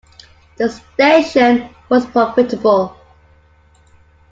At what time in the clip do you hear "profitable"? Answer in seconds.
2.07-2.97